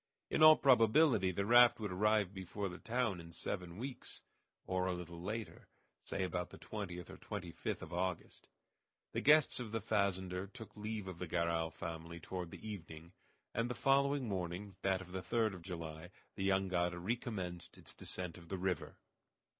In 0.31 0.41
all 0.41 0.57
probability 0.57 1.29
the 1.29 1.45
raft 1.45 1.79
would 1.79 1.91
arrive 1.91 2.33
before 2.33 2.69
the 2.69 2.79
town 2.79 3.19
in 3.21 3.31
seven 3.31 3.77
weeks, 3.77 4.23
or 4.65 4.87
a 4.87 4.95
little 4.95 5.21
later, 5.21 5.67
say 6.05 6.23
about 6.23 6.49
the 6.49 6.57
20th 6.57 7.01
or 7.11 7.17
the 7.17 7.17
25th 7.17 7.83
of 7.83 7.93
August. 7.93 8.47
The 9.11 9.21
guests 9.21 9.59
of 9.59 9.71
the 9.71 9.79
fazender 9.79 10.51
took 10.51 10.75
leave 10.75 11.07
of 11.07 11.19
the 11.19 11.27
Garral 11.27 11.69
family 11.69 12.19
toward 12.19 12.49
the 12.49 12.67
evening, 12.67 13.11
and 13.53 13.69
the 13.69 13.75
following 13.75 14.27
morning, 14.27 14.75
that 14.81 15.01
of 15.01 15.11
the 15.11 15.21
3d 15.21 15.53
of 15.53 15.61
July, 15.61 16.09
the 16.33 16.47
jangada 16.47 16.97
recommenced 16.97 17.77
its 17.77 17.93
descent 17.93 18.39
of 18.39 18.49
the 18.49 18.57
river. 18.57 18.97